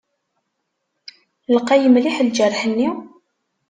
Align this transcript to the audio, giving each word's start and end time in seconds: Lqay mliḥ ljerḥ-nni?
Lqay 1.55 1.83
mliḥ 1.93 2.17
ljerḥ-nni? 2.27 2.89